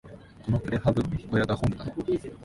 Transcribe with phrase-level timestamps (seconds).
[0.43, 1.93] このプレハブ小屋が本部なの？